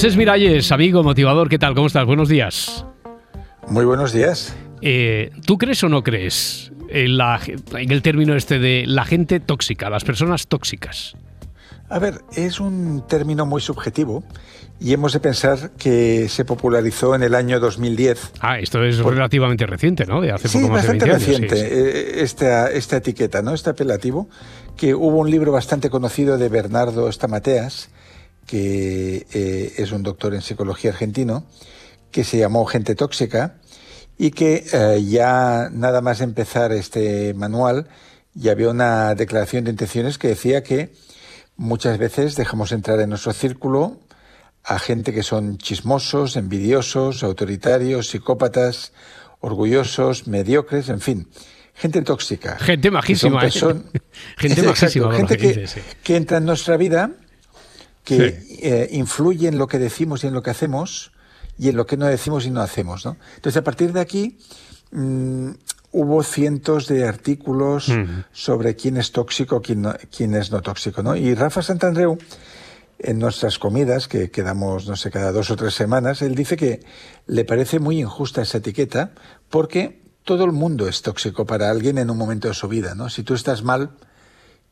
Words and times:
Francés 0.00 0.16
Miralles, 0.16 0.72
amigo, 0.72 1.02
motivador, 1.02 1.50
¿qué 1.50 1.58
tal? 1.58 1.74
¿Cómo 1.74 1.86
estás? 1.86 2.06
Buenos 2.06 2.30
días. 2.30 2.86
Muy 3.68 3.84
buenos 3.84 4.14
días. 4.14 4.56
Eh, 4.80 5.30
¿Tú 5.44 5.58
crees 5.58 5.84
o 5.84 5.90
no 5.90 6.02
crees 6.02 6.72
en, 6.88 7.18
la, 7.18 7.38
en 7.74 7.92
el 7.92 8.00
término 8.00 8.34
este 8.34 8.58
de 8.58 8.84
la 8.86 9.04
gente 9.04 9.40
tóxica, 9.40 9.90
las 9.90 10.04
personas 10.04 10.46
tóxicas? 10.46 11.18
A 11.90 11.98
ver, 11.98 12.22
es 12.34 12.60
un 12.60 13.04
término 13.08 13.44
muy 13.44 13.60
subjetivo 13.60 14.24
y 14.80 14.94
hemos 14.94 15.12
de 15.12 15.20
pensar 15.20 15.72
que 15.72 16.30
se 16.30 16.46
popularizó 16.46 17.14
en 17.14 17.22
el 17.22 17.34
año 17.34 17.60
2010. 17.60 18.32
Ah, 18.40 18.58
esto 18.58 18.82
es 18.82 18.96
relativamente 19.00 19.66
reciente, 19.66 20.06
¿no? 20.06 20.22
De 20.22 20.32
hace 20.32 20.48
sí, 20.48 20.60
poco 20.60 20.72
más 20.72 20.86
bastante 20.86 21.04
de 21.04 21.10
20 21.10 21.26
reciente 21.26 21.60
años, 21.60 21.72
eh, 21.72 22.22
Esta, 22.22 22.70
esta 22.70 22.96
etiqueta, 22.96 23.42
¿no? 23.42 23.52
Este 23.52 23.68
apelativo, 23.68 24.30
que 24.78 24.94
hubo 24.94 25.18
un 25.18 25.30
libro 25.30 25.52
bastante 25.52 25.90
conocido 25.90 26.38
de 26.38 26.48
Bernardo 26.48 27.12
Stamateas, 27.12 27.90
que 28.50 29.28
eh, 29.32 29.74
es 29.76 29.92
un 29.92 30.02
doctor 30.02 30.34
en 30.34 30.42
psicología 30.42 30.90
argentino, 30.90 31.44
que 32.10 32.24
se 32.24 32.36
llamó 32.36 32.66
Gente 32.66 32.96
Tóxica 32.96 33.60
y 34.18 34.32
que 34.32 34.64
eh, 34.72 35.04
ya 35.04 35.68
nada 35.70 36.00
más 36.00 36.20
empezar 36.20 36.72
este 36.72 37.32
manual 37.34 37.86
ya 38.34 38.50
había 38.50 38.70
una 38.70 39.14
declaración 39.14 39.64
de 39.64 39.70
intenciones 39.70 40.18
que 40.18 40.26
decía 40.26 40.64
que 40.64 40.92
muchas 41.56 41.96
veces 41.98 42.34
dejamos 42.34 42.72
entrar 42.72 42.98
en 42.98 43.10
nuestro 43.10 43.32
círculo 43.32 44.00
a 44.64 44.80
gente 44.80 45.12
que 45.14 45.22
son 45.22 45.56
chismosos, 45.56 46.34
envidiosos, 46.34 47.22
autoritarios, 47.22 48.08
psicópatas, 48.08 48.92
orgullosos, 49.38 50.26
mediocres, 50.26 50.88
en 50.88 51.00
fin, 51.00 51.28
gente 51.74 52.02
tóxica. 52.02 52.58
Gente 52.58 52.90
majísima. 52.90 53.46
¿eh? 53.46 53.50
gente 54.36 54.62
majísima. 54.64 55.14
gente 55.14 55.36
que, 55.36 55.68
que 56.02 56.16
entra 56.16 56.38
en 56.38 56.46
nuestra 56.46 56.76
vida 56.76 57.12
que 58.04 58.42
eh, 58.62 58.88
influye 58.92 59.48
en 59.48 59.58
lo 59.58 59.66
que 59.66 59.78
decimos 59.78 60.24
y 60.24 60.26
en 60.26 60.34
lo 60.34 60.42
que 60.42 60.50
hacemos 60.50 61.12
y 61.58 61.68
en 61.68 61.76
lo 61.76 61.86
que 61.86 61.96
no 61.96 62.06
decimos 62.06 62.46
y 62.46 62.50
no 62.50 62.60
hacemos. 62.60 63.04
¿no? 63.04 63.16
Entonces, 63.36 63.58
a 63.58 63.64
partir 63.64 63.92
de 63.92 64.00
aquí, 64.00 64.38
mm, 64.92 65.50
hubo 65.92 66.22
cientos 66.22 66.86
de 66.86 67.06
artículos 67.06 67.92
sobre 68.32 68.76
quién 68.76 68.96
es 68.96 69.12
tóxico, 69.12 69.60
quién, 69.60 69.86
quién 70.14 70.34
es 70.34 70.50
no 70.50 70.62
tóxico. 70.62 71.02
¿no? 71.02 71.16
Y 71.16 71.34
Rafa 71.34 71.62
Santandreu, 71.62 72.16
en 72.98 73.18
nuestras 73.18 73.58
comidas, 73.58 74.08
que 74.08 74.30
quedamos, 74.30 74.86
no 74.86 74.96
sé, 74.96 75.10
cada 75.10 75.32
dos 75.32 75.50
o 75.50 75.56
tres 75.56 75.74
semanas, 75.74 76.22
él 76.22 76.34
dice 76.34 76.56
que 76.56 76.80
le 77.26 77.44
parece 77.44 77.78
muy 77.78 78.00
injusta 78.00 78.42
esa 78.42 78.58
etiqueta 78.58 79.12
porque 79.48 80.00
todo 80.24 80.44
el 80.44 80.52
mundo 80.52 80.86
es 80.86 81.02
tóxico 81.02 81.46
para 81.46 81.70
alguien 81.70 81.98
en 81.98 82.10
un 82.10 82.16
momento 82.16 82.48
de 82.48 82.54
su 82.54 82.68
vida. 82.68 82.94
¿no? 82.94 83.08
Si 83.08 83.22
tú 83.22 83.34
estás 83.34 83.62
mal, 83.62 83.90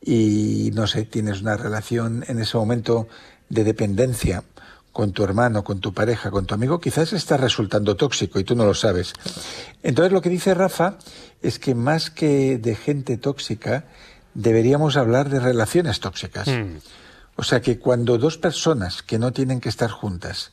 y 0.01 0.71
no 0.73 0.87
sé, 0.87 1.03
tienes 1.03 1.41
una 1.41 1.57
relación 1.57 2.23
en 2.27 2.39
ese 2.39 2.57
momento 2.57 3.07
de 3.49 3.63
dependencia 3.63 4.43
con 4.91 5.11
tu 5.11 5.23
hermano, 5.23 5.63
con 5.63 5.79
tu 5.79 5.93
pareja, 5.93 6.31
con 6.31 6.45
tu 6.45 6.53
amigo, 6.53 6.79
quizás 6.79 7.13
está 7.13 7.37
resultando 7.37 7.95
tóxico 7.95 8.39
y 8.39 8.43
tú 8.43 8.55
no 8.55 8.65
lo 8.65 8.73
sabes. 8.73 9.13
Entonces 9.83 10.11
lo 10.11 10.21
que 10.21 10.29
dice 10.29 10.53
Rafa 10.53 10.97
es 11.41 11.59
que 11.59 11.75
más 11.75 12.09
que 12.09 12.57
de 12.57 12.75
gente 12.75 13.17
tóxica, 13.17 13.85
deberíamos 14.33 14.97
hablar 14.97 15.29
de 15.29 15.39
relaciones 15.39 15.99
tóxicas. 15.99 16.47
Hmm. 16.47 16.79
O 17.35 17.43
sea 17.43 17.61
que 17.61 17.79
cuando 17.79 18.17
dos 18.17 18.37
personas 18.37 19.01
que 19.01 19.19
no 19.19 19.31
tienen 19.31 19.61
que 19.61 19.69
estar 19.69 19.89
juntas, 19.89 20.51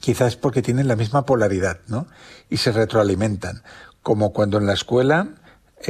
quizás 0.00 0.36
porque 0.36 0.62
tienen 0.62 0.88
la 0.88 0.96
misma 0.96 1.26
polaridad, 1.26 1.80
¿no? 1.88 2.06
Y 2.48 2.56
se 2.56 2.72
retroalimentan, 2.72 3.62
como 4.02 4.32
cuando 4.32 4.58
en 4.58 4.66
la 4.66 4.72
escuela 4.72 5.28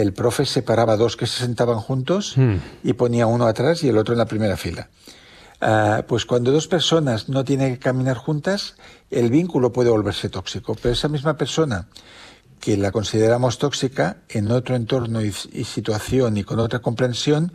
el 0.02 0.12
profe 0.12 0.46
separaba 0.46 0.96
dos 0.96 1.16
que 1.16 1.26
se 1.26 1.38
sentaban 1.38 1.78
juntos 1.78 2.34
hmm. 2.36 2.56
y 2.84 2.92
ponía 2.94 3.26
uno 3.26 3.46
atrás 3.46 3.82
y 3.82 3.88
el 3.88 3.98
otro 3.98 4.14
en 4.14 4.18
la 4.18 4.26
primera 4.26 4.56
fila. 4.56 4.88
Ah, 5.60 6.04
pues 6.06 6.26
cuando 6.26 6.52
dos 6.52 6.68
personas 6.68 7.28
no 7.28 7.44
tienen 7.44 7.74
que 7.74 7.78
caminar 7.78 8.16
juntas, 8.16 8.76
el 9.10 9.30
vínculo 9.30 9.72
puede 9.72 9.90
volverse 9.90 10.28
tóxico, 10.28 10.76
pero 10.80 10.92
esa 10.92 11.08
misma 11.08 11.36
persona 11.36 11.88
que 12.60 12.76
la 12.76 12.90
consideramos 12.90 13.58
tóxica 13.58 14.18
en 14.28 14.50
otro 14.50 14.76
entorno 14.76 15.22
y 15.22 15.32
situación 15.32 16.36
y 16.36 16.44
con 16.44 16.58
otra 16.58 16.80
comprensión, 16.80 17.52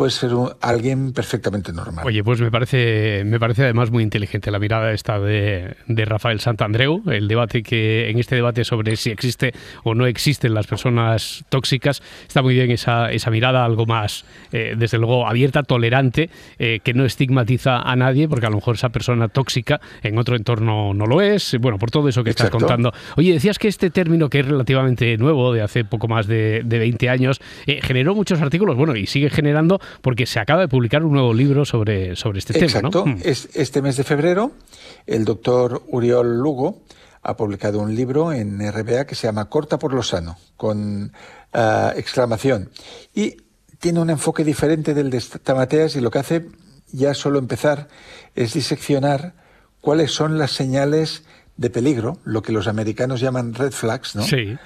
puede 0.00 0.12
ser 0.12 0.30
alguien 0.62 1.12
perfectamente 1.12 1.74
normal. 1.74 2.06
Oye, 2.06 2.24
pues 2.24 2.40
me 2.40 2.50
parece, 2.50 3.22
me 3.26 3.38
parece 3.38 3.64
además 3.64 3.90
muy 3.90 4.02
inteligente 4.02 4.50
la 4.50 4.58
mirada 4.58 4.92
esta 4.92 5.20
de, 5.20 5.76
de 5.88 6.04
Rafael 6.06 6.40
Santandreu, 6.40 7.02
el 7.10 7.28
debate 7.28 7.62
que 7.62 8.08
en 8.08 8.18
este 8.18 8.34
debate 8.34 8.64
sobre 8.64 8.96
si 8.96 9.10
existe 9.10 9.52
o 9.84 9.94
no 9.94 10.06
existen 10.06 10.54
las 10.54 10.66
personas 10.66 11.44
tóxicas, 11.50 12.00
está 12.26 12.40
muy 12.40 12.54
bien 12.54 12.70
esa, 12.70 13.12
esa 13.12 13.30
mirada 13.30 13.62
algo 13.62 13.84
más, 13.84 14.24
eh, 14.52 14.74
desde 14.74 14.96
luego, 14.96 15.28
abierta, 15.28 15.64
tolerante, 15.64 16.30
eh, 16.58 16.80
que 16.82 16.94
no 16.94 17.04
estigmatiza 17.04 17.82
a 17.82 17.94
nadie, 17.94 18.26
porque 18.26 18.46
a 18.46 18.48
lo 18.48 18.56
mejor 18.56 18.76
esa 18.76 18.88
persona 18.88 19.28
tóxica 19.28 19.82
en 20.02 20.16
otro 20.16 20.34
entorno 20.34 20.94
no 20.94 21.04
lo 21.04 21.20
es, 21.20 21.58
bueno, 21.60 21.76
por 21.76 21.90
todo 21.90 22.08
eso 22.08 22.24
que 22.24 22.30
estás 22.30 22.48
contando. 22.48 22.90
Oye, 23.18 23.34
decías 23.34 23.58
que 23.58 23.68
este 23.68 23.90
término, 23.90 24.30
que 24.30 24.40
es 24.40 24.46
relativamente 24.46 25.18
nuevo, 25.18 25.52
de 25.52 25.60
hace 25.60 25.84
poco 25.84 26.08
más 26.08 26.26
de, 26.26 26.62
de 26.64 26.78
20 26.78 27.10
años, 27.10 27.38
eh, 27.66 27.80
generó 27.82 28.14
muchos 28.14 28.40
artículos, 28.40 28.76
bueno, 28.78 28.96
y 28.96 29.04
sigue 29.04 29.28
generando 29.28 29.78
porque 30.02 30.26
se 30.26 30.40
acaba 30.40 30.60
de 30.60 30.68
publicar 30.68 31.04
un 31.04 31.12
nuevo 31.12 31.34
libro 31.34 31.64
sobre, 31.64 32.16
sobre 32.16 32.38
este 32.38 32.54
tema. 32.54 32.88
¿no? 32.88 33.06
Mm. 33.06 33.18
Es, 33.22 33.48
este 33.54 33.82
mes 33.82 33.96
de 33.96 34.04
febrero, 34.04 34.52
el 35.06 35.24
doctor 35.24 35.82
Uriol 35.88 36.38
Lugo 36.38 36.82
ha 37.22 37.36
publicado 37.36 37.80
un 37.80 37.94
libro 37.94 38.32
en 38.32 38.60
RBA 38.60 39.06
que 39.06 39.14
se 39.14 39.26
llama 39.26 39.48
Corta 39.48 39.78
por 39.78 39.92
lo 39.92 40.02
sano, 40.02 40.38
con 40.56 41.12
ah, 41.52 41.92
exclamación. 41.96 42.70
Y 43.14 43.36
tiene 43.78 44.00
un 44.00 44.10
enfoque 44.10 44.44
diferente 44.44 44.94
del 44.94 45.10
de 45.10 45.22
Tamateas 45.42 45.96
y 45.96 46.00
lo 46.00 46.10
que 46.10 46.18
hace 46.18 46.46
ya 46.92 47.14
solo 47.14 47.38
empezar 47.38 47.88
es 48.34 48.54
diseccionar 48.54 49.34
cuáles 49.80 50.12
son 50.12 50.38
las 50.38 50.52
señales 50.52 51.24
de 51.56 51.70
peligro, 51.70 52.18
lo 52.24 52.42
que 52.42 52.52
los 52.52 52.68
americanos 52.68 53.20
llaman 53.20 53.54
red 53.54 53.72
flags, 53.72 54.16
¿no? 54.16 54.22
Sí. 54.22 54.56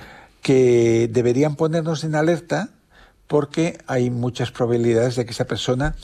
Que 0.42 1.08
deberían 1.10 1.56
ponernos 1.56 2.04
en 2.04 2.14
alerta 2.14 2.70
porque 3.26 3.78
hay 3.86 4.10
muchas 4.10 4.50
probabilidades 4.50 5.16
de 5.16 5.24
que 5.24 5.32
esa 5.32 5.46
persona 5.46 5.94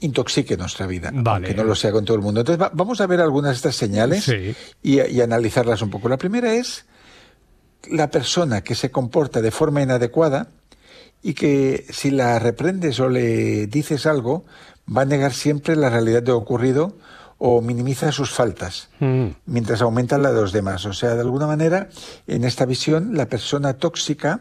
intoxique 0.00 0.56
nuestra 0.56 0.86
vida, 0.86 1.12
aunque 1.24 1.54
no 1.54 1.64
lo 1.64 1.74
sea 1.74 1.92
con 1.92 2.04
todo 2.04 2.16
el 2.16 2.22
mundo. 2.22 2.40
Entonces 2.40 2.68
vamos 2.72 3.00
a 3.00 3.06
ver 3.06 3.20
algunas 3.20 3.52
de 3.52 3.56
estas 3.56 3.76
señales 3.76 4.30
y, 4.82 5.20
analizarlas 5.20 5.82
un 5.82 5.90
poco. 5.90 6.08
La 6.08 6.18
primera 6.18 6.54
es 6.54 6.86
la 7.90 8.10
persona 8.10 8.62
que 8.62 8.74
se 8.74 8.90
comporta 8.90 9.40
de 9.40 9.50
forma 9.50 9.82
inadecuada 9.82 10.48
y 11.22 11.34
que 11.34 11.86
si 11.90 12.10
la 12.10 12.38
reprendes 12.38 13.00
o 13.00 13.08
le 13.08 13.66
dices 13.66 14.06
algo, 14.06 14.44
va 14.94 15.02
a 15.02 15.06
negar 15.06 15.32
siempre 15.32 15.76
la 15.76 15.90
realidad 15.90 16.22
de 16.22 16.32
lo 16.32 16.38
ocurrido 16.38 16.96
o 17.38 17.60
minimiza 17.60 18.12
sus 18.12 18.30
faltas, 18.30 18.88
mm. 19.00 19.26
mientras 19.46 19.82
aumenta 19.82 20.16
la 20.18 20.32
de 20.32 20.40
los 20.40 20.52
demás. 20.52 20.86
O 20.86 20.92
sea, 20.92 21.14
de 21.14 21.20
alguna 21.20 21.46
manera, 21.46 21.88
en 22.26 22.44
esta 22.44 22.64
visión, 22.64 23.14
la 23.14 23.28
persona 23.28 23.74
tóxica 23.74 24.40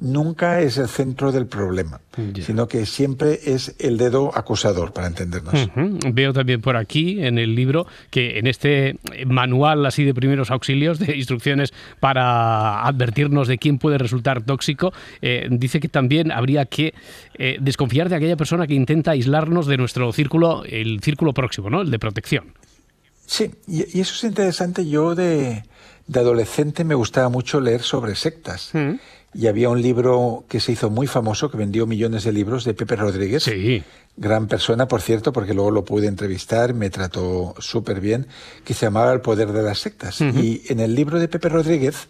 nunca 0.00 0.60
es 0.60 0.78
el 0.78 0.88
centro 0.88 1.30
del 1.30 1.46
problema, 1.46 2.00
sino 2.44 2.66
que 2.66 2.86
siempre 2.86 3.38
es 3.44 3.74
el 3.78 3.98
dedo 3.98 4.36
acusador, 4.36 4.92
para 4.92 5.06
entendernos. 5.06 5.68
Veo 6.12 6.32
también 6.32 6.60
por 6.60 6.76
aquí 6.76 7.22
en 7.22 7.38
el 7.38 7.54
libro 7.54 7.86
que 8.10 8.38
en 8.38 8.46
este 8.46 8.98
manual 9.26 9.84
así 9.86 10.04
de 10.04 10.14
primeros 10.14 10.50
auxilios, 10.50 10.98
de 10.98 11.16
instrucciones 11.16 11.72
para 12.00 12.86
advertirnos 12.86 13.46
de 13.46 13.58
quién 13.58 13.78
puede 13.78 13.98
resultar 13.98 14.42
tóxico, 14.42 14.92
eh, 15.20 15.46
dice 15.50 15.80
que 15.80 15.88
también 15.88 16.32
habría 16.32 16.64
que 16.64 16.94
eh, 17.34 17.58
desconfiar 17.60 18.08
de 18.08 18.16
aquella 18.16 18.36
persona 18.36 18.66
que 18.66 18.74
intenta 18.74 19.12
aislarnos 19.12 19.66
de 19.66 19.76
nuestro 19.76 20.12
círculo, 20.12 20.64
el 20.64 21.00
círculo 21.00 21.34
próximo, 21.34 21.70
¿no? 21.70 21.82
El 21.82 21.90
de 21.90 21.98
protección. 21.98 22.54
Sí, 23.26 23.50
y, 23.68 24.00
eso 24.00 24.14
es 24.14 24.24
interesante. 24.24 24.88
Yo 24.88 25.14
de, 25.14 25.62
adolescente 26.12 26.84
me 26.84 26.94
gustaba 26.94 27.28
mucho 27.28 27.60
leer 27.60 27.82
sobre 27.82 28.16
sectas. 28.16 28.72
Y 29.32 29.46
había 29.46 29.68
un 29.68 29.80
libro 29.80 30.44
que 30.48 30.58
se 30.60 30.72
hizo 30.72 30.90
muy 30.90 31.06
famoso, 31.06 31.50
que 31.50 31.56
vendió 31.56 31.86
millones 31.86 32.24
de 32.24 32.32
libros, 32.32 32.64
de 32.64 32.74
Pepe 32.74 32.96
Rodríguez. 32.96 33.44
Sí. 33.44 33.82
Gran 34.16 34.48
persona, 34.48 34.88
por 34.88 35.02
cierto, 35.02 35.32
porque 35.32 35.54
luego 35.54 35.70
lo 35.70 35.84
pude 35.84 36.08
entrevistar, 36.08 36.74
me 36.74 36.90
trató 36.90 37.54
súper 37.58 38.00
bien, 38.00 38.26
que 38.64 38.74
se 38.74 38.86
llamaba 38.86 39.12
El 39.12 39.20
poder 39.20 39.52
de 39.52 39.62
las 39.62 39.78
sectas. 39.78 40.20
Y 40.20 40.62
en 40.68 40.80
el 40.80 40.94
libro 40.94 41.20
de 41.20 41.28
Pepe 41.28 41.48
Rodríguez 41.48 42.08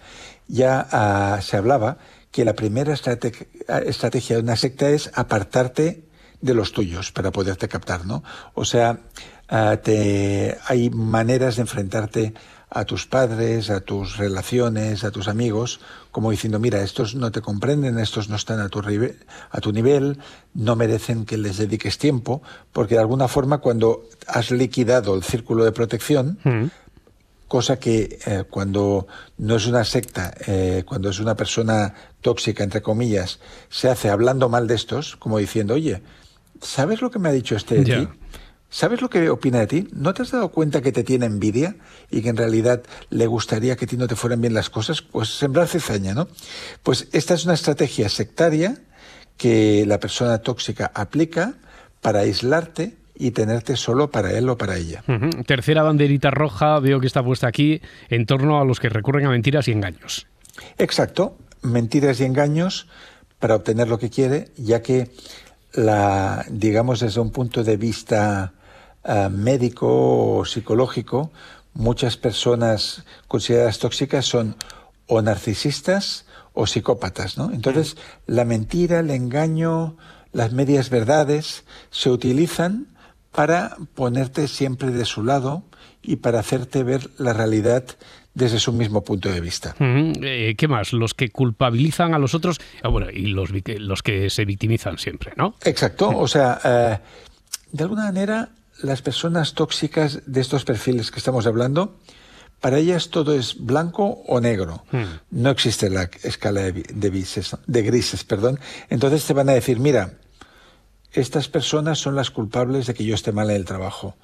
ya 0.49 0.88
ah, 0.90 1.40
se 1.43 1.56
hablaba 1.56 1.99
que 2.31 2.44
la 2.44 2.55
primera 2.55 2.94
estrategia 2.94 4.37
de 4.37 4.43
una 4.43 4.56
secta 4.56 4.88
es 4.88 5.11
apartarte 5.14 6.05
de 6.40 6.55
los 6.55 6.72
tuyos 6.72 7.12
para 7.12 7.31
poderte 7.31 7.69
captar, 7.69 8.06
¿no? 8.06 8.22
O 8.55 8.64
sea, 8.64 9.00
ah, 9.49 9.76
te, 9.82 10.56
hay 10.67 10.88
maneras 10.90 11.56
de 11.56 11.62
enfrentarte 11.62 12.34
a 12.70 12.84
tus 12.84 13.06
padres, 13.06 13.69
a 13.69 13.81
tus 13.81 14.17
relaciones, 14.17 15.02
a 15.02 15.11
tus 15.11 15.26
amigos, 15.26 15.81
como 16.12 16.31
diciendo, 16.31 16.61
mira, 16.61 16.82
estos 16.82 17.17
no 17.17 17.32
te 17.32 17.40
comprenden, 17.40 17.99
estos 17.99 18.28
no 18.28 18.37
están 18.37 18.61
a 18.61 18.69
tu, 18.69 18.81
a 18.81 19.61
tu 19.61 19.72
nivel, 19.72 20.19
no 20.55 20.76
merecen 20.76 21.26
que 21.26 21.37
les 21.37 21.58
dediques 21.58 21.99
tiempo, 21.99 22.43
porque 22.72 22.94
de 22.94 23.00
alguna 23.00 23.26
forma 23.26 23.58
cuando 23.58 24.05
has 24.28 24.52
liquidado 24.52 25.17
el 25.17 25.25
círculo 25.25 25.64
de 25.64 25.72
protección, 25.72 26.38
mm. 26.44 26.67
cosa 27.49 27.81
que 27.81 28.20
eh, 28.25 28.44
cuando 28.49 29.08
no 29.38 29.56
es 29.56 29.67
una 29.67 29.84
secta, 29.84 30.32
eh, 30.46 30.84
cuando 30.87 31.11
es 31.11 31.19
una 31.19 31.34
persona 31.34 31.93
tóxica, 32.20 32.62
entre 32.62 32.82
comillas, 32.82 33.40
se 33.69 33.88
hace 33.88 34.11
hablando 34.11 34.49
mal 34.49 34.69
de 34.69 34.76
estos, 34.76 35.17
como 35.17 35.38
diciendo, 35.38 35.75
oye, 35.75 36.02
¿sabes 36.62 37.02
lo 37.02 37.11
que 37.11 37.19
me 37.19 37.31
ha 37.31 37.32
dicho 37.32 37.56
este 37.56 37.82
de 37.82 37.84
ti? 37.84 38.08
¿Sabes 38.70 39.02
lo 39.02 39.11
que 39.11 39.28
opina 39.31 39.58
de 39.58 39.67
ti? 39.67 39.88
¿No 39.93 40.14
te 40.14 40.22
has 40.22 40.31
dado 40.31 40.50
cuenta 40.50 40.81
que 40.81 40.93
te 40.93 41.02
tiene 41.02 41.26
envidia 41.26 41.75
y 42.08 42.22
que 42.22 42.28
en 42.28 42.37
realidad 42.37 42.82
le 43.11 43.26
gustaría 43.26 43.76
que 43.76 43.84
a 43.84 43.88
ti 43.88 43.96
no 43.96 44.06
te 44.06 44.14
fueran 44.14 44.40
bien 44.40 44.55
las 44.55 44.70
cosas? 44.70 45.02
Pues 45.02 45.28
sembrar 45.28 45.67
cizaña, 45.67 46.14
¿no? 46.14 46.28
Pues 46.84 47.08
esta 47.12 47.34
es 47.34 47.44
una 47.44 47.55
estrategia 47.55 48.08
sectaria 48.08 48.78
que 49.37 49.84
la 49.87 49.99
persona 49.99 50.38
tóxica 50.38 50.93
aplica 50.94 51.55
para 52.00 52.20
aislarte 52.20 52.96
y 53.17 53.32
tenerte 53.32 53.76
solo 53.76 54.11
para 54.11 54.32
él 54.32 54.49
o 54.49 54.56
para 54.56 54.76
ella. 54.76 55.02
Tercera 55.46 55.82
banderita 55.82 56.31
roja, 56.31 56.78
veo 56.78 57.00
que 57.00 57.06
está 57.06 57.22
puesta 57.22 57.49
aquí, 57.49 57.82
en 58.08 58.25
torno 58.25 58.61
a 58.61 58.64
los 58.64 58.78
que 58.78 58.88
recurren 58.88 59.26
a 59.26 59.31
mentiras 59.31 59.67
y 59.67 59.72
engaños. 59.72 60.26
Exacto, 60.78 61.37
mentiras 61.62 62.20
y 62.20 62.25
engaños 62.25 62.87
para 63.38 63.56
obtener 63.56 63.88
lo 63.88 63.99
que 63.99 64.11
quiere, 64.11 64.49
ya 64.56 64.81
que 64.81 65.11
la, 65.72 66.44
digamos 66.49 67.00
desde 67.00 67.20
un 67.20 67.31
punto 67.31 67.64
de 67.64 67.76
vista 67.76 68.55
eh, 69.05 69.29
médico 69.31 70.38
o 70.38 70.44
psicológico, 70.44 71.32
muchas 71.75 72.17
personas 72.17 73.05
consideradas 73.29 73.79
tóxicas 73.79 74.26
son 74.26 74.56
o 75.06 75.23
narcisistas 75.23 76.26
o 76.52 76.67
psicópatas, 76.67 77.38
¿no? 77.38 77.52
Entonces, 77.52 77.97
la 78.26 78.44
mentira, 78.44 79.00
el 79.00 79.11
engaño, 79.11 79.97
las 80.32 80.52
medias 80.52 80.91
verdades 80.91 81.64
se 81.91 82.11
utilizan 82.11 82.88
para 83.32 83.76
ponerte 83.94 84.49
siempre 84.49 84.91
de 84.91 85.05
su 85.05 85.23
lado 85.23 85.64
y 86.03 86.17
para 86.17 86.41
hacerte 86.41 86.82
ver 86.82 87.11
la 87.19 87.32
realidad 87.32 87.85
desde 88.35 88.58
su 88.58 88.73
mismo 88.73 89.03
punto 89.03 89.29
de 89.29 89.41
vista. 89.41 89.75
Eh, 89.79 90.55
¿Qué 90.56 90.69
más? 90.69 90.93
Los 90.93 91.14
que 91.14 91.31
culpabilizan 91.31 92.14
a 92.14 92.19
los 92.19 92.35
otros 92.35 92.61
ah, 92.82 92.88
bueno, 92.88 93.11
y 93.11 93.26
los, 93.26 93.50
los 93.79 94.03
que 94.03 94.31
se 94.31 94.44
victimizan 94.44 94.99
siempre, 94.99 95.32
¿no? 95.37 95.55
Exacto. 95.64 96.08
O 96.11 96.29
sea, 96.29 96.61
eh, 96.64 96.99
de 97.73 97.82
alguna 97.82 98.05
manera 98.05 98.50
las 98.82 99.03
personas 99.03 99.55
tóxicas 99.55 100.21
de 100.27 100.41
estos 100.41 100.65
perfiles 100.65 101.11
que 101.11 101.19
estamos 101.19 101.47
hablando, 101.47 101.97
para 102.61 102.79
ellas 102.79 103.09
todo 103.09 103.35
es 103.35 103.56
blanco 103.59 104.23
o 104.27 104.41
negro. 104.41 104.85
Hmm. 104.93 105.05
No 105.31 105.50
existe 105.50 105.88
la 105.88 106.11
escala 106.23 106.61
de, 106.62 106.73
de 106.73 107.82
grises, 107.82 108.25
perdón. 108.25 108.61
Entonces 108.91 109.25
te 109.25 109.32
van 109.32 109.49
a 109.49 109.53
decir, 109.53 109.79
mira, 109.79 110.15
estas 111.12 111.49
personas 111.49 111.99
son 111.99 112.15
las 112.15 112.31
culpables 112.31 112.87
de 112.87 112.94
que 112.94 113.05
yo 113.05 113.15
esté 113.15 113.32
mal 113.32 113.50
en 113.50 113.56
el 113.56 113.65
trabajo. 113.65 114.17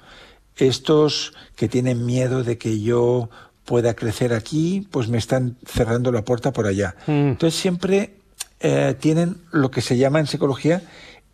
Estos 0.55 1.33
que 1.55 1.67
tienen 1.67 2.05
miedo 2.05 2.43
de 2.43 2.57
que 2.57 2.79
yo 2.79 3.29
pueda 3.65 3.95
crecer 3.95 4.33
aquí, 4.33 4.87
pues 4.91 5.09
me 5.09 5.17
están 5.17 5.57
cerrando 5.65 6.11
la 6.11 6.23
puerta 6.23 6.53
por 6.53 6.67
allá. 6.67 6.95
Hmm. 7.07 7.29
Entonces 7.29 7.59
siempre 7.59 8.17
eh, 8.59 8.95
tienen 8.99 9.37
lo 9.51 9.69
que 9.71 9.81
se 9.81 9.97
llama 9.97 10.19
en 10.19 10.27
psicología 10.27 10.81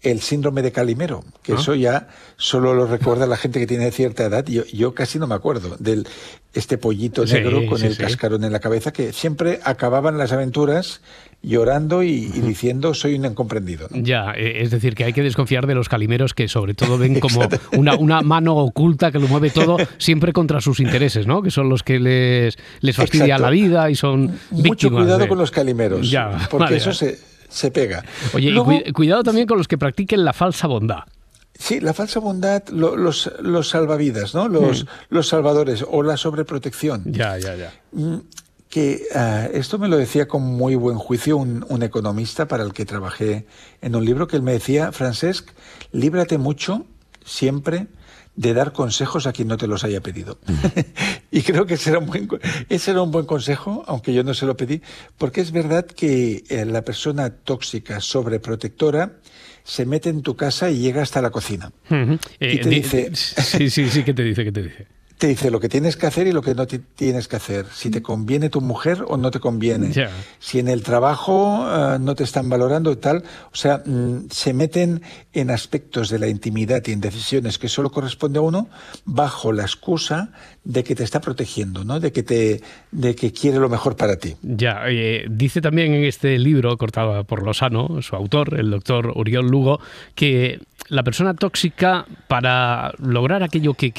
el 0.04 0.22
síndrome 0.22 0.62
de 0.62 0.72
Calimero, 0.72 1.24
que 1.42 1.54
ah. 1.54 1.56
eso 1.60 1.76
ya 1.76 2.10
solo 2.38 2.74
lo 2.74 2.86
recuerda 2.86 3.26
la 3.26 3.38
gente 3.38 3.60
que 3.60 3.68
tiene 3.68 3.90
cierta 3.92 4.26
edad. 4.26 4.46
Yo, 4.46 4.66
yo 4.66 4.94
casi 4.94 5.18
no 5.18 5.28
me 5.28 5.36
acuerdo 5.36 5.78
del 5.80 6.08
este 6.54 6.78
pollito 6.78 7.26
negro 7.26 7.66
con 7.66 7.82
el 7.82 7.98
cascarón 7.98 8.44
en 8.44 8.52
la 8.52 8.60
cabeza, 8.60 8.94
que 8.94 9.12
siempre 9.12 9.60
acababan 9.64 10.18
las 10.18 10.32
aventuras 10.32 11.02
llorando 11.42 12.04
y, 12.04 12.28
diciendo 12.28 12.94
soy 12.94 13.16
un 13.16 13.26
incomprendido. 13.26 13.88
Ya, 13.92 14.34
e, 14.36 14.62
es 14.62 14.72
decir, 14.72 14.94
que 14.96 15.04
hay 15.04 15.14
que 15.14 15.24
desconfiar 15.24 15.68
de 15.68 15.76
los 15.76 15.90
calimeros 15.90 16.34
que 16.34 16.48
sobre 16.48 16.74
todo 16.74 16.98
ven 16.98 17.20
como 17.20 17.42
una, 17.74 17.96
una, 17.96 18.22
mano 18.22 18.56
oculta 18.56 19.12
que 19.12 19.20
lo 19.20 19.28
mueve 19.28 19.50
todo 19.50 19.78
siempre 19.98 20.32
contra 20.32 20.62
sus 20.62 20.80
intereses, 20.80 21.28
¿no? 21.28 21.42
Que 21.42 21.50
son 21.50 21.70
los 21.70 21.82
que 21.84 22.00
les, 22.00 22.58
les 22.82 22.96
fastidia 22.96 23.38
la 23.38 23.50
vida 23.50 23.90
y 23.90 23.96
son 23.96 24.40
Mucho 24.52 24.92
cuidado 24.92 25.28
con 25.28 25.38
los 25.38 25.52
calimeros, 25.52 26.10
ya, 26.10 26.48
porque 26.50 26.76
eso 26.76 26.94
se 26.94 27.33
se 27.54 27.72
pega. 27.72 28.04
Oye, 28.34 28.52
y 28.86 28.92
cuidado 28.92 29.24
también 29.24 29.48
con 29.48 29.58
los 29.58 29.68
que 29.68 29.78
practiquen 29.78 30.26
la 30.26 30.34
falsa 30.34 30.68
bondad. 30.68 31.04
Sí, 31.58 31.80
la 31.80 31.94
falsa 31.94 32.20
bondad, 32.20 32.68
los, 32.70 33.32
los 33.40 33.70
salvavidas, 33.70 34.34
¿no? 34.34 34.48
Los, 34.48 34.84
mm. 34.84 34.88
los 35.10 35.28
salvadores 35.28 35.86
o 35.88 36.02
la 36.02 36.18
sobreprotección. 36.18 37.04
Ya, 37.06 37.38
ya, 37.38 37.56
ya. 37.56 37.72
Mm, 37.92 38.18
que 38.70 39.04
ah, 39.14 39.48
esto 39.54 39.78
me 39.78 39.88
lo 39.88 39.98
decía 39.98 40.28
con 40.28 40.42
muy 40.42 40.74
buen 40.74 40.98
juicio 40.98 41.38
un, 41.38 41.64
un, 41.70 41.84
economista 41.84 42.48
para 42.48 42.64
el 42.64 42.74
que 42.74 42.86
trabajé 42.86 43.46
en 43.82 43.96
un 43.96 44.04
libro 44.04 44.28
que 44.28 44.36
él 44.36 44.42
me 44.42 44.54
decía, 44.54 44.92
Francesc, 44.92 45.52
líbrate 45.92 46.40
mucho 46.40 46.88
siempre 47.26 47.88
de 48.36 48.54
dar 48.54 48.74
consejos 48.74 49.28
a 49.28 49.34
quien 49.34 49.48
no 49.48 49.58
te 49.58 49.68
los 49.68 49.84
haya 49.84 50.02
pedido. 50.02 50.40
y 51.32 51.42
creo 51.42 51.66
que 51.66 51.76
ese 51.76 51.92
era, 51.92 52.00
un 52.00 52.08
buen, 52.08 52.28
ese 52.70 52.92
era 52.92 53.02
un 53.02 53.12
buen 53.12 53.26
consejo, 53.26 53.84
aunque 53.88 54.14
yo 54.14 54.24
no 54.24 54.34
se 54.34 54.46
lo 54.46 54.58
pedí, 54.58 54.82
porque 55.18 55.42
es 55.42 55.52
verdad 55.52 55.86
que 55.86 56.44
eh, 56.50 56.66
la 56.66 56.84
persona 56.84 57.30
tóxica, 57.30 58.02
sobreprotectora, 58.02 59.18
se 59.64 59.86
mete 59.86 60.10
en 60.10 60.22
tu 60.22 60.36
casa 60.36 60.70
y 60.70 60.80
llega 60.80 61.02
hasta 61.02 61.22
la 61.22 61.30
cocina. 61.30 61.72
y 61.90 61.96
eh, 62.40 62.60
te 62.60 62.70
dice... 62.70 63.12
Sí, 63.14 63.70
sí, 63.70 63.90
sí, 63.90 64.04
¿qué 64.04 64.14
te 64.14 64.24
dice? 64.24 64.44
¿Qué 64.44 64.52
te 64.52 64.64
dice? 64.64 64.88
Te 65.24 65.30
dice 65.30 65.52
lo 65.52 65.62
que 65.62 65.70
tienes 65.70 65.96
que 65.96 66.06
hacer 66.06 66.28
y 66.28 66.34
lo 66.34 66.42
que 66.42 66.54
no 66.54 66.68
tienes 66.68 67.30
que 67.30 67.38
hacer. 67.38 67.66
Si 67.72 67.90
te 67.90 68.02
conviene 68.02 68.50
tu 68.50 68.60
mujer 68.60 69.06
o 69.08 69.16
no 69.16 69.32
te 69.32 69.40
conviene. 69.40 69.94
Si 70.40 70.60
en 70.60 70.68
el 70.68 70.84
trabajo 70.84 71.66
eh, 71.66 71.98
no 71.98 72.14
te 72.14 72.26
están 72.26 72.50
valorando 72.50 72.92
y 72.92 72.98
tal. 72.98 73.24
O 73.54 73.56
sea, 73.56 73.82
mm, 73.86 74.28
se 74.30 74.54
meten 74.54 75.02
en 75.32 75.50
aspectos 75.50 76.10
de 76.10 76.20
la 76.20 76.28
intimidad 76.28 76.84
y 76.88 76.92
en 76.92 77.00
decisiones 77.00 77.58
que 77.58 77.70
solo 77.70 77.90
corresponde 77.90 78.40
a 78.40 78.42
uno 78.42 78.68
bajo 79.06 79.54
la 79.54 79.62
excusa 79.62 80.34
de 80.66 80.84
que 80.84 80.94
te 80.94 81.06
está 81.06 81.22
protegiendo, 81.22 81.86
¿no? 81.86 82.02
De 82.02 82.12
que 82.12 82.24
te, 82.24 82.62
de 82.92 83.16
que 83.16 83.32
quiere 83.32 83.60
lo 83.60 83.70
mejor 83.70 83.96
para 83.96 84.18
ti. 84.18 84.36
Ya, 84.42 84.84
eh, 84.90 85.26
dice 85.30 85.62
también 85.62 85.94
en 85.94 86.04
este 86.04 86.38
libro 86.38 86.78
cortado 86.78 87.24
por 87.24 87.44
Lozano, 87.44 88.02
su 88.02 88.18
autor, 88.18 88.60
el 88.60 88.72
doctor 88.72 89.14
Uriol 89.16 89.48
Lugo, 89.48 89.80
que 90.16 90.60
la 90.90 91.04
persona 91.04 91.34
tóxica, 91.34 92.06
para 92.28 92.94
lograr 93.00 93.44
aquello 93.44 93.74
que, 93.74 93.92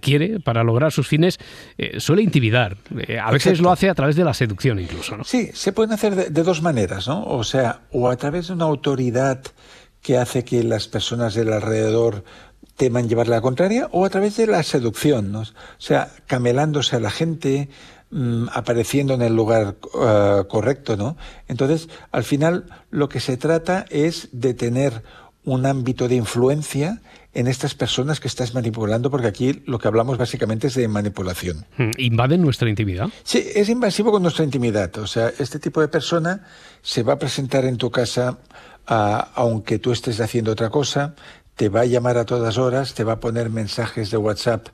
quiere, 0.00 0.40
para 0.40 0.61
lograr 0.64 0.92
sus 0.92 1.08
fines, 1.08 1.38
eh, 1.78 2.00
suele 2.00 2.22
intimidar. 2.22 2.76
Eh, 3.08 3.18
a 3.18 3.30
veces 3.30 3.60
lo 3.60 3.70
hace 3.70 3.88
a 3.88 3.94
través 3.94 4.16
de 4.16 4.24
la 4.24 4.34
seducción 4.34 4.78
incluso. 4.78 5.16
¿no? 5.16 5.24
Sí, 5.24 5.50
se 5.54 5.72
pueden 5.72 5.92
hacer 5.92 6.30
de, 6.30 6.42
dos 6.42 6.62
maneras, 6.62 7.08
¿no? 7.08 7.24
O 7.24 7.44
sea, 7.44 7.80
o 7.92 8.08
a 8.08 8.16
través 8.16 8.48
de 8.48 8.54
una 8.54 8.64
autoridad 8.64 9.42
que 10.00 10.18
hace 10.18 10.44
que 10.44 10.64
las 10.64 10.88
personas 10.88 11.34
del 11.34 11.52
alrededor 11.52 12.24
teman 12.76 13.08
llevarle 13.08 13.36
la 13.36 13.40
contraria, 13.40 13.88
o 13.92 14.04
a 14.04 14.10
través 14.10 14.36
de 14.36 14.46
la 14.46 14.62
seducción, 14.62 15.30
¿no? 15.30 15.40
O 15.40 15.46
sea, 15.78 16.10
camelándose 16.26 16.96
a 16.96 17.00
la 17.00 17.10
gente, 17.10 17.68
mm, 18.10 18.46
apareciendo 18.52 19.14
en 19.14 19.22
el 19.22 19.36
lugar 19.36 19.76
eh, 20.00 20.42
correcto, 20.48 20.96
¿no? 20.96 21.16
Entonces, 21.48 21.88
al 22.10 22.24
final, 22.24 22.64
lo 22.90 23.08
que 23.08 23.20
se 23.20 23.36
trata 23.36 23.84
es 23.90 24.28
de 24.32 24.54
tener 24.54 25.02
un 25.44 25.66
ámbito 25.66 26.08
de 26.08 26.16
influencia 26.16 27.00
en 27.34 27.46
estas 27.46 27.74
personas 27.74 28.20
que 28.20 28.28
estás 28.28 28.54
manipulando, 28.54 29.10
porque 29.10 29.26
aquí 29.26 29.62
lo 29.66 29.78
que 29.78 29.88
hablamos 29.88 30.18
básicamente 30.18 30.66
es 30.66 30.74
de 30.74 30.86
manipulación. 30.88 31.64
Hmm, 31.78 31.90
¿Invaden 31.96 32.42
nuestra 32.42 32.68
intimidad? 32.68 33.08
Sí, 33.24 33.44
es 33.54 33.68
invasivo 33.68 34.12
con 34.12 34.22
nuestra 34.22 34.44
intimidad. 34.44 34.96
O 34.98 35.06
sea, 35.06 35.32
este 35.38 35.58
tipo 35.58 35.80
de 35.80 35.88
persona 35.88 36.44
se 36.82 37.02
va 37.02 37.14
a 37.14 37.18
presentar 37.18 37.64
en 37.64 37.78
tu 37.78 37.90
casa 37.90 38.38
aunque 38.86 39.78
tú 39.78 39.92
estés 39.92 40.20
haciendo 40.20 40.52
otra 40.52 40.70
cosa, 40.70 41.14
te 41.54 41.68
va 41.68 41.82
a 41.82 41.86
llamar 41.86 42.18
a 42.18 42.24
todas 42.24 42.58
horas, 42.58 42.94
te 42.94 43.04
va 43.04 43.14
a 43.14 43.20
poner 43.20 43.50
mensajes 43.50 44.10
de 44.10 44.16
WhatsApp 44.16 44.68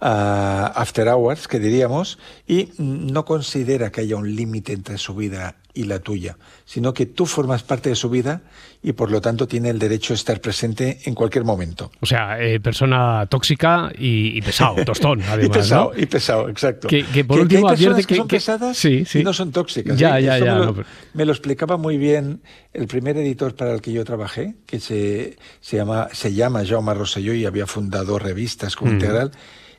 after 0.00 1.08
hours, 1.08 1.48
que 1.48 1.58
diríamos, 1.58 2.18
y 2.46 2.72
no 2.78 3.24
considera 3.24 3.90
que 3.90 4.02
haya 4.02 4.16
un 4.16 4.34
límite 4.34 4.72
entre 4.72 4.98
su 4.98 5.14
vida 5.14 5.56
y 5.74 5.84
la 5.84 5.98
tuya, 5.98 6.36
sino 6.64 6.94
que 6.94 7.06
tú 7.06 7.26
formas 7.26 7.64
parte 7.64 7.90
de 7.90 7.96
su 7.96 8.08
vida 8.08 8.42
y 8.82 8.92
por 8.92 9.10
lo 9.10 9.20
tanto 9.20 9.48
tiene 9.48 9.70
el 9.70 9.78
derecho 9.78 10.14
a 10.14 10.16
estar 10.16 10.40
presente 10.40 11.00
en 11.04 11.14
cualquier 11.14 11.44
momento. 11.44 11.90
O 12.00 12.06
sea, 12.06 12.40
eh, 12.40 12.60
persona 12.60 13.26
tóxica 13.26 13.90
y, 13.98 14.40
pesado, 14.42 14.76
tostón, 14.84 15.20
además. 15.22 15.44
y 15.44 15.48
pesado, 15.48 15.92
y 15.96 16.06
pesado, 16.06 16.48
exacto. 16.48 16.88
Que, 16.88 17.24
por 17.24 17.40
último 17.40 17.68
hay 17.68 17.76
que, 17.76 18.04
que, 18.04 18.14
son 18.16 18.28
pesadas 18.28 18.84
y 18.84 19.04
no 19.24 19.32
son 19.32 19.50
tóxicas. 19.50 19.98
Ya, 19.98 20.18
¿eh? 20.18 20.22
ya, 20.22 20.38
ya. 20.38 20.54
Me 20.54 20.66
lo, 20.66 20.84
me 21.14 21.24
lo, 21.24 21.32
explicaba 21.32 21.76
muy 21.76 21.98
bien 21.98 22.40
el 22.72 22.86
primer 22.86 23.16
editor 23.16 23.56
para 23.56 23.74
el 23.74 23.80
que 23.80 23.92
yo 23.92 24.04
trabajé, 24.04 24.54
que 24.66 24.78
se, 24.78 25.36
se, 25.60 25.76
llama, 25.76 26.08
se 26.12 26.32
llama 26.32 26.64
Jaume 26.64 26.94
Rosselló 26.94 27.34
y 27.34 27.46
había 27.46 27.66
fundado 27.66 28.18
revistas 28.18 28.76
como 28.76 28.92
mm. 28.92 28.94
Integral. 28.94 29.32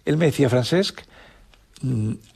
Él 0.04 0.18
me 0.18 0.26
decía, 0.26 0.50
Francesc, 0.50 1.02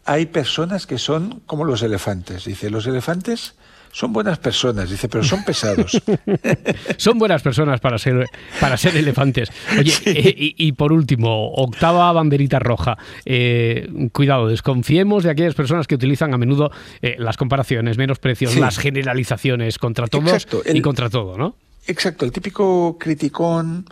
hay 0.06 0.26
personas 0.28 0.86
que 0.86 0.98
son 0.98 1.42
como 1.46 1.66
los 1.66 1.82
elefantes. 1.82 2.46
Dice, 2.46 2.70
los 2.70 2.86
elefantes 2.88 3.56
son 3.92 4.14
buenas 4.14 4.38
personas, 4.38 4.90
dice, 4.90 5.10
pero 5.10 5.24
son 5.24 5.44
pesados. 5.44 6.00
son 6.98 7.18
buenas 7.18 7.42
personas 7.42 7.80
para 7.80 7.98
ser, 7.98 8.26
para 8.60 8.78
ser 8.78 8.96
elefantes. 8.96 9.50
Oye, 9.78 9.94
eh, 10.06 10.54
y, 10.58 10.72
por 10.74 10.94
último, 10.94 11.52
octava 11.54 12.12
banderita 12.12 12.60
roja. 12.60 12.98
Eh, 13.26 13.90
cuidado, 14.12 14.48
desconfiemos 14.48 15.24
de 15.24 15.32
aquellas 15.32 15.56
personas 15.56 15.88
que 15.88 15.96
utilizan 15.96 16.34
a 16.34 16.38
menudo 16.38 16.72
eh, 17.02 17.16
las 17.18 17.38
comparaciones, 17.38 17.98
menos 17.98 18.20
precios, 18.20 18.56
las 18.56 18.78
generalizaciones 18.78 19.80
contra 19.80 20.08
todos 20.08 20.48
y 20.66 20.82
contra 20.82 21.10
todo, 21.10 21.38
¿no? 21.38 21.56
Exacto, 21.88 22.26
el 22.26 22.32
típico 22.32 22.98
criticón 23.00 23.86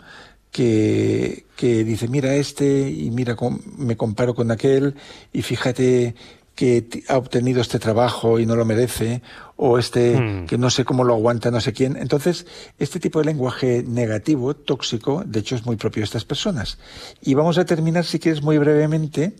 que, 0.58 1.44
que 1.54 1.84
dice, 1.84 2.08
mira 2.08 2.34
este 2.34 2.90
y 2.90 3.12
mira, 3.12 3.36
me 3.76 3.96
comparo 3.96 4.34
con 4.34 4.50
aquel 4.50 4.96
y 5.32 5.42
fíjate 5.42 6.16
que 6.56 7.04
ha 7.06 7.16
obtenido 7.16 7.60
este 7.60 7.78
trabajo 7.78 8.40
y 8.40 8.44
no 8.44 8.56
lo 8.56 8.64
merece, 8.64 9.22
o 9.54 9.78
este 9.78 10.18
hmm. 10.18 10.46
que 10.46 10.58
no 10.58 10.70
sé 10.70 10.84
cómo 10.84 11.04
lo 11.04 11.14
aguanta 11.14 11.52
no 11.52 11.60
sé 11.60 11.72
quién. 11.72 11.96
Entonces, 11.96 12.44
este 12.80 12.98
tipo 12.98 13.20
de 13.20 13.26
lenguaje 13.26 13.84
negativo, 13.86 14.56
tóxico, 14.56 15.22
de 15.24 15.38
hecho 15.38 15.54
es 15.54 15.64
muy 15.64 15.76
propio 15.76 16.00
de 16.00 16.06
estas 16.06 16.24
personas. 16.24 16.78
Y 17.22 17.34
vamos 17.34 17.56
a 17.58 17.64
terminar, 17.64 18.04
si 18.04 18.18
quieres, 18.18 18.42
muy 18.42 18.58
brevemente 18.58 19.34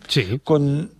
con 0.45 0.91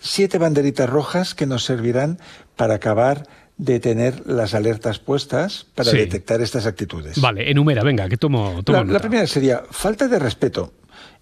siete 0.00 0.38
banderitas 0.38 0.90
rojas 0.90 1.36
que 1.36 1.46
nos 1.46 1.62
servirán 1.62 2.18
para 2.56 2.74
acabar 2.74 3.28
de 3.60 3.78
tener 3.78 4.26
las 4.26 4.54
alertas 4.54 4.98
puestas 4.98 5.66
para 5.74 5.92
detectar 5.92 6.40
estas 6.40 6.64
actitudes. 6.64 7.20
Vale, 7.20 7.50
enumera, 7.50 7.82
venga, 7.82 8.08
que 8.08 8.16
tomo, 8.16 8.62
la, 8.66 8.84
la, 8.84 8.98
primera 9.00 9.26
sería 9.26 9.62
falta 9.70 10.08
de 10.08 10.18
respeto 10.18 10.72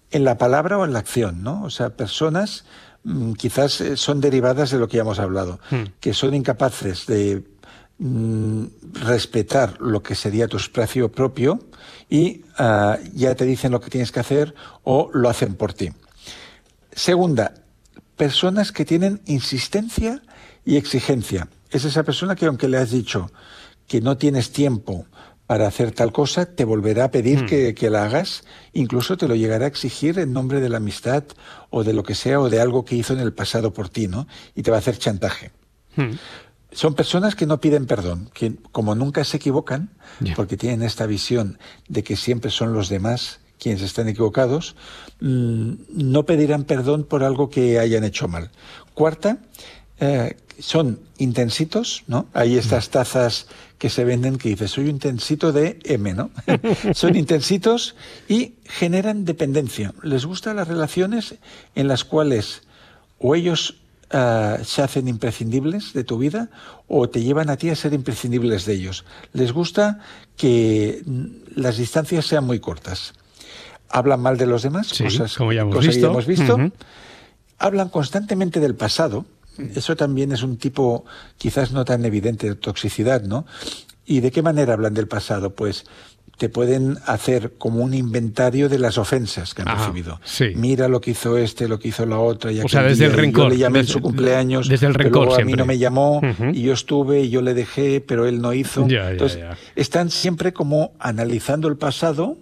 en 0.09 0.23
la 0.23 0.37
palabra 0.37 0.77
o 0.77 0.85
en 0.85 0.93
la 0.93 0.99
acción, 0.99 1.43
¿no? 1.43 1.63
O 1.63 1.69
sea, 1.69 1.89
personas 1.89 2.63
mm, 3.03 3.33
quizás 3.33 3.81
eh, 3.81 3.97
son 3.97 4.21
derivadas 4.21 4.71
de 4.71 4.79
lo 4.79 4.87
que 4.87 4.95
ya 4.95 5.01
hemos 5.01 5.19
hablado, 5.19 5.59
hmm. 5.69 5.83
que 5.99 6.13
son 6.13 6.33
incapaces 6.33 7.07
de 7.07 7.43
mm, 7.97 8.63
respetar 8.93 9.75
lo 9.81 10.01
que 10.01 10.15
sería 10.15 10.47
tu 10.47 10.55
espacio 10.55 11.11
propio 11.11 11.59
y 12.09 12.45
ah, 12.57 12.99
ya 13.13 13.35
te 13.35 13.43
dicen 13.43 13.73
lo 13.73 13.81
que 13.81 13.89
tienes 13.89 14.13
que 14.13 14.21
hacer 14.21 14.55
o 14.85 15.09
lo 15.13 15.27
hacen 15.27 15.55
por 15.55 15.73
ti. 15.73 15.91
Segunda, 16.93 17.53
personas 18.15 18.71
que 18.71 18.85
tienen 18.85 19.19
insistencia 19.25 20.21
y 20.63 20.77
exigencia 20.77 21.49
es 21.71 21.85
esa 21.85 22.03
persona 22.03 22.35
que 22.35 22.45
aunque 22.45 22.67
le 22.67 22.77
has 22.77 22.91
dicho 22.91 23.31
que 23.87 24.01
no 24.01 24.17
tienes 24.17 24.51
tiempo 24.51 25.05
para 25.47 25.67
hacer 25.67 25.91
tal 25.91 26.11
cosa, 26.11 26.45
te 26.45 26.63
volverá 26.63 27.05
a 27.05 27.11
pedir 27.11 27.43
hmm. 27.43 27.73
que, 27.73 27.89
la 27.89 28.03
hagas, 28.03 28.43
incluso 28.71 29.17
te 29.17 29.27
lo 29.27 29.35
llegará 29.35 29.65
a 29.65 29.67
exigir 29.67 30.19
en 30.19 30.31
nombre 30.31 30.61
de 30.61 30.69
la 30.69 30.77
amistad 30.77 31.23
o 31.71 31.83
de 31.83 31.93
lo 31.93 32.03
que 32.03 32.13
sea 32.13 32.39
o 32.39 32.49
de 32.49 32.61
algo 32.61 32.85
que 32.85 32.95
hizo 32.95 33.13
en 33.13 33.19
el 33.19 33.33
pasado 33.33 33.73
por 33.73 33.89
ti, 33.89 34.07
¿no? 34.07 34.27
Y 34.53 34.61
te 34.61 34.69
va 34.69 34.77
a 34.77 34.79
hacer 34.79 34.99
chantaje. 34.99 35.51
Hmm. 35.95 36.11
Son 36.71 36.93
personas 36.93 37.33
que 37.33 37.47
no 37.47 37.59
piden 37.59 37.87
perdón, 37.87 38.29
que 38.31 38.57
como 38.71 38.93
nunca 38.93 39.23
se 39.23 39.37
equivocan, 39.37 39.89
porque 40.35 40.55
tienen 40.55 40.83
esta 40.83 41.07
visión 41.07 41.57
de 41.87 42.03
que 42.03 42.15
siempre 42.15 42.51
son 42.51 42.73
los 42.73 42.89
demás 42.89 43.39
quienes 43.57 43.81
están 43.81 44.07
equivocados, 44.07 44.75
mm, 45.19 45.71
no 45.89 46.25
pedirán 46.27 46.63
perdón 46.63 47.05
por 47.05 47.23
algo 47.23 47.49
que 47.49 47.79
hayan 47.79 48.03
hecho 48.03 48.27
mal. 48.27 48.51
Cuarta, 48.93 49.39
eh, 49.99 50.37
son 50.59 50.99
intensitos, 51.17 52.03
¿no? 52.07 52.27
Hay 52.33 52.57
estas 52.57 52.89
tazas 52.89 53.47
que 53.77 53.89
se 53.89 54.03
venden 54.03 54.37
que 54.37 54.49
dice 54.49 54.67
soy 54.67 54.85
un 54.85 54.91
intensito 54.91 55.51
de 55.51 55.79
M, 55.83 56.13
¿no? 56.13 56.31
son 56.93 57.15
intensitos 57.15 57.95
y 58.27 58.55
generan 58.65 59.25
dependencia. 59.25 59.93
Les 60.03 60.25
gustan 60.25 60.57
las 60.57 60.67
relaciones 60.67 61.35
en 61.75 61.87
las 61.87 62.03
cuales 62.03 62.63
o 63.19 63.35
ellos 63.35 63.75
eh, 64.11 64.57
se 64.63 64.81
hacen 64.81 65.07
imprescindibles 65.07 65.93
de 65.93 66.03
tu 66.03 66.17
vida 66.17 66.49
o 66.87 67.09
te 67.09 67.21
llevan 67.21 67.49
a 67.49 67.57
ti 67.57 67.69
a 67.69 67.75
ser 67.75 67.93
imprescindibles 67.93 68.65
de 68.65 68.73
ellos. 68.73 69.05
Les 69.33 69.51
gusta 69.51 69.99
que 70.35 71.03
las 71.55 71.77
distancias 71.77 72.25
sean 72.25 72.45
muy 72.45 72.59
cortas. 72.59 73.13
Hablan 73.87 74.19
mal 74.19 74.37
de 74.37 74.45
los 74.45 74.61
demás, 74.63 74.93
cosas, 74.97 75.35
como 75.35 75.53
ya 75.53 75.61
hemos 75.61 75.85
visto. 75.85 76.07
hemos 76.07 76.25
visto. 76.25 76.57
Hablan 77.57 77.89
constantemente 77.89 78.59
del 78.59 78.75
pasado, 78.75 79.25
eso 79.75 79.95
también 79.95 80.31
es 80.31 80.43
un 80.43 80.57
tipo 80.57 81.05
quizás 81.37 81.71
no 81.71 81.85
tan 81.85 82.05
evidente 82.05 82.47
de 82.47 82.55
toxicidad, 82.55 83.23
¿no? 83.23 83.45
¿Y 84.05 84.21
de 84.21 84.31
qué 84.31 84.41
manera 84.41 84.73
hablan 84.73 84.93
del 84.93 85.07
pasado? 85.07 85.53
Pues 85.53 85.85
te 86.39 86.47
pueden 86.47 86.97
hacer 87.05 87.53
como 87.57 87.83
un 87.83 87.93
inventario 87.93 88.69
de 88.69 88.79
las 88.79 88.97
ofensas 88.97 89.53
que 89.53 89.61
han 89.61 89.77
recibido. 89.77 90.21
Mira 90.55 90.87
lo 90.87 91.01
que 91.01 91.11
hizo 91.11 91.37
este, 91.37 91.67
lo 91.67 91.77
que 91.79 91.89
hizo 91.89 92.05
la 92.05 92.17
otra. 92.17 92.51
Y 92.51 92.61
o 92.61 92.67
sea, 92.67 92.83
desde 92.83 93.05
el 93.05 93.13
rencor. 93.13 93.43
Yo 93.43 93.49
le 93.49 93.57
llamé 93.57 93.79
en 93.79 93.87
su 93.87 93.99
cumpleaños. 93.99 94.69
Desde 94.69 94.87
el 94.87 94.93
rencor 94.93 95.39
A 95.39 95.43
mí 95.43 95.53
no 95.53 95.65
me 95.65 95.77
llamó 95.77 96.21
y 96.53 96.61
yo 96.61 96.73
estuve 96.73 97.21
y 97.21 97.29
yo 97.29 97.41
le 97.41 97.53
dejé, 97.53 98.01
pero 98.01 98.25
él 98.25 98.41
no 98.41 98.53
hizo. 98.53 98.87
Entonces, 98.89 99.43
están 99.75 100.09
siempre 100.09 100.53
como 100.53 100.93
analizando 100.97 101.67
el 101.67 101.77
pasado 101.77 102.37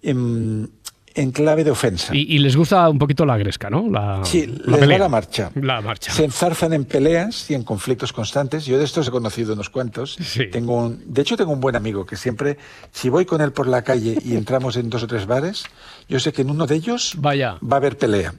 en, 0.00 0.70
en 1.16 1.30
clave 1.30 1.64
de 1.64 1.70
ofensa. 1.70 2.14
Y, 2.14 2.38
les 2.38 2.56
gusta 2.56 2.88
un 2.90 2.98
poquito 2.98 3.24
la 3.24 3.38
gresca, 3.38 3.70
¿no? 3.70 3.88
La, 3.90 4.20
sí, 4.22 4.46
la 4.46 4.76
les 4.76 4.98
la 5.00 5.08
marcha. 5.08 5.50
La 5.54 5.80
marcha. 5.80 6.12
Se 6.12 6.24
enzarzan 6.24 6.74
en 6.74 6.84
peleas 6.84 7.50
y 7.50 7.54
en 7.54 7.64
conflictos 7.64 8.12
constantes. 8.12 8.66
Yo 8.66 8.78
de 8.78 8.84
estos 8.84 9.08
he 9.08 9.10
conocido 9.10 9.54
unos 9.54 9.70
cuantos. 9.70 10.18
Tengo 10.52 10.94
de 11.04 11.22
hecho, 11.22 11.36
tengo 11.36 11.52
un 11.52 11.60
buen 11.60 11.74
amigo 11.74 12.04
que 12.04 12.16
siempre, 12.16 12.58
si 12.92 13.08
voy 13.08 13.24
con 13.24 13.40
él 13.40 13.52
por 13.52 13.66
la 13.66 13.82
calle 13.82 14.18
y 14.22 14.36
entramos 14.36 14.76
en 14.76 14.90
dos 14.90 15.04
o 15.04 15.06
tres 15.06 15.26
bares, 15.26 15.64
yo 16.06 16.20
sé 16.20 16.34
que 16.34 16.42
en 16.42 16.50
uno 16.50 16.66
de 16.66 16.74
ellos 16.74 17.14
Vaya. 17.16 17.58
va 17.62 17.76
a 17.76 17.78
haber 17.78 17.96
pelea. 17.96 18.34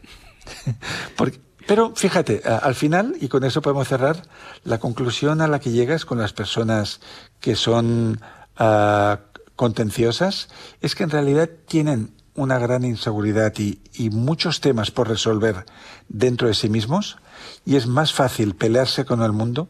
pero 1.68 1.94
fíjate, 1.96 2.44
al 2.46 2.76
final, 2.76 3.16
y 3.20 3.28
con 3.28 3.44
eso 3.44 3.64
podemos 3.64 3.88
cerrar, 3.88 4.22
la 4.64 4.78
conclusión 4.78 5.42
a 5.42 5.48
la 5.48 5.60
que 5.60 5.72
llegas 5.72 6.06
con 6.06 6.20
las 6.20 6.32
personas 6.32 7.02
que 7.40 7.56
son 7.56 8.22
ah, 8.58 9.20
contenciosas 9.56 10.50
es 10.82 10.94
que 10.94 11.04
en 11.04 11.10
realidad 11.10 11.50
tienen 11.68 12.12
una 12.38 12.60
gran 12.60 12.86
inseguridad 12.86 13.52
y, 13.58 14.10
muchos 14.12 14.62
temas 14.62 14.92
por 14.92 15.10
resolver 15.10 15.66
dentro 16.08 16.48
de 16.48 16.54
sí 16.54 16.70
mismos 16.70 17.18
y 17.66 17.76
es 17.76 17.88
más 17.88 18.14
fácil 18.14 18.56
pelearse 18.56 19.04
con 19.04 19.22
el 19.22 19.34
mundo 19.34 19.68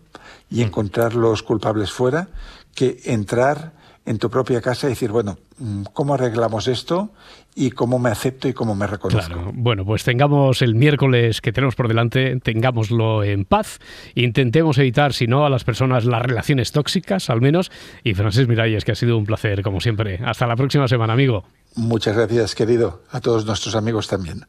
y 0.52 0.58
mm. 0.58 0.68
encontrar 0.68 1.16
los 1.16 1.42
culpables 1.42 1.92
fuera 1.92 2.28
que 2.76 3.02
entrar 3.06 3.74
en 4.08 4.18
tu 4.20 4.30
propia 4.30 4.62
casa 4.62 4.88
y 4.88 4.92
decir, 4.92 5.12
bueno, 5.12 5.38
mm, 5.60 5.84
¿cómo 5.94 6.14
arreglamos 6.14 6.70
esto? 6.70 7.12
Y 7.56 7.72
cómo 7.72 8.00
me 8.00 8.10
acepto 8.10 8.48
y 8.48 8.54
cómo 8.54 8.74
me 8.74 8.88
reconozco. 8.88 9.34
Claro. 9.34 9.52
Bueno, 9.54 9.84
pues 9.84 10.06
tengamos 10.06 10.62
el 10.62 10.76
miércoles 10.76 11.42
que 11.42 11.52
tenemos 11.52 11.76
por 11.76 11.90
delante, 11.90 12.40
tengámoslo 12.40 13.24
en 13.24 13.44
paz, 13.44 13.80
intentemos 14.16 14.78
evitar, 14.78 15.14
si 15.14 15.28
no, 15.28 15.46
a 15.46 15.50
las 15.50 15.66
personas 15.66 16.06
las 16.06 16.22
relaciones 16.22 16.72
tóxicas, 16.72 17.30
al 17.30 17.42
menos. 17.42 17.70
Y 18.04 18.14
Francis 18.14 18.48
Miralles, 18.48 18.86
que 18.86 18.94
ha 18.94 18.96
sido 18.96 19.18
un 19.18 19.26
placer, 19.26 19.62
como 19.62 19.82
siempre. 19.82 20.20
Hasta 20.24 20.48
la 20.48 20.56
próxima 20.56 20.88
semana, 20.88 21.14
amigo. 21.14 21.44
Muchas 21.76 22.16
gracias, 22.16 22.56
querido. 22.56 23.04
A 23.12 23.20
todos 23.20 23.46
nuestros 23.46 23.76
amigos 23.76 24.08
también. 24.08 24.46